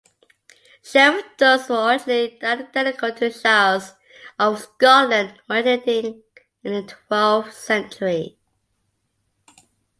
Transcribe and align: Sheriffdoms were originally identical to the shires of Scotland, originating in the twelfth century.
Sheriffdoms 0.83 1.69
were 1.69 1.85
originally 1.91 2.35
identical 2.43 3.13
to 3.13 3.29
the 3.29 3.29
shires 3.31 3.93
of 4.39 4.59
Scotland, 4.63 5.39
originating 5.47 6.23
in 6.63 6.73
the 6.73 6.81
twelfth 6.81 7.55
century. 7.55 8.39